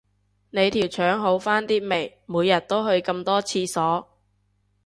[0.49, 4.09] 你條腸好返啲未，每日都去咁多廁所